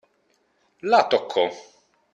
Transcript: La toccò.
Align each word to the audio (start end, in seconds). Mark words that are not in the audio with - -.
La 0.81 1.05
toccò. 1.05 1.47